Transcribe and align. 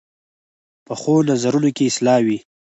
پخو 0.85 1.15
نظرونو 1.29 1.69
کې 1.75 1.83
اصلاح 1.89 2.19
وي 2.25 2.37